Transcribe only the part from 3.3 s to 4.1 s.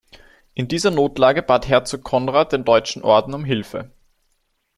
um Hilfe.